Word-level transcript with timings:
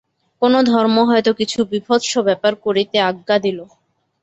কোন 0.41 0.53
ধর্ম 0.69 0.95
হয়তো 1.09 1.31
কিছু 1.39 1.59
বীভৎস 1.71 2.11
ব্যাপার 2.27 2.53
করিতে 2.65 2.97
আজ্ঞা 3.09 3.37
দিল। 3.45 3.59